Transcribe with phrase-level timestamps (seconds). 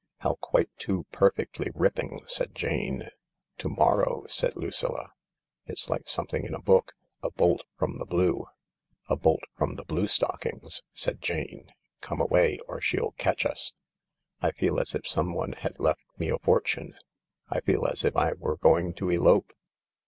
[0.21, 3.07] "How quite too perfectly ripping I" said Jane.
[3.59, 5.11] "To morrow!" said Lucilla.
[5.67, 8.47] "It's like something in a book— a bolt from the blue."
[9.09, 11.71] "A bolt from the blue stockings," said Jane.
[11.99, 13.73] "Come away, or she'll catch us.""
[14.41, 16.95] I feel as if someone had left me a fortune...""
[17.51, 19.53] I feel as if I were going to elope."